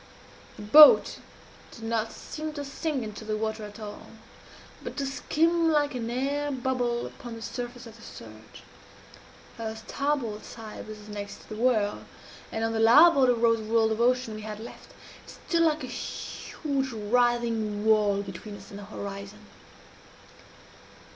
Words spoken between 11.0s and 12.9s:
next the whirl, and on the